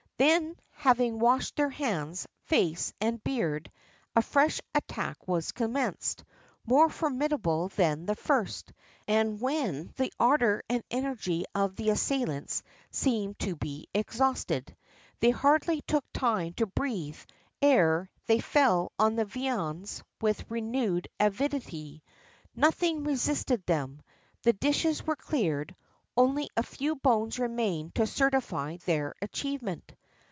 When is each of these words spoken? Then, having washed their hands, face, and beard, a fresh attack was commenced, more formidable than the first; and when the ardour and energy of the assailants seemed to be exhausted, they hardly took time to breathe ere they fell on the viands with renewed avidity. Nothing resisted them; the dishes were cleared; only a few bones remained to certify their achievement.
Then, 0.17 0.55
having 0.69 1.17
washed 1.17 1.55
their 1.55 1.71
hands, 1.71 2.27
face, 2.45 2.93
and 3.01 3.23
beard, 3.23 3.71
a 4.15 4.21
fresh 4.21 4.61
attack 4.75 5.27
was 5.27 5.51
commenced, 5.51 6.23
more 6.63 6.89
formidable 6.91 7.69
than 7.69 8.05
the 8.05 8.13
first; 8.15 8.71
and 9.07 9.41
when 9.41 9.91
the 9.97 10.13
ardour 10.19 10.61
and 10.69 10.83
energy 10.91 11.45
of 11.55 11.75
the 11.75 11.89
assailants 11.89 12.61
seemed 12.91 13.39
to 13.39 13.55
be 13.55 13.87
exhausted, 13.95 14.77
they 15.21 15.31
hardly 15.31 15.81
took 15.81 16.05
time 16.13 16.53
to 16.53 16.67
breathe 16.67 17.17
ere 17.59 18.07
they 18.27 18.39
fell 18.39 18.91
on 18.99 19.15
the 19.15 19.25
viands 19.25 20.03
with 20.21 20.45
renewed 20.51 21.07
avidity. 21.19 22.03
Nothing 22.55 23.05
resisted 23.05 23.65
them; 23.65 24.03
the 24.43 24.53
dishes 24.53 25.03
were 25.03 25.15
cleared; 25.15 25.75
only 26.15 26.47
a 26.55 26.61
few 26.61 26.93
bones 26.97 27.39
remained 27.39 27.95
to 27.95 28.05
certify 28.05 28.77
their 28.85 29.15
achievement. 29.23 29.95